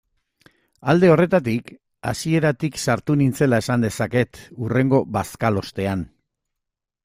[0.93, 1.69] Alde horretatik,
[2.13, 6.07] hasieratik sartu nintzela esan dezaket hurrengo bazkalostean.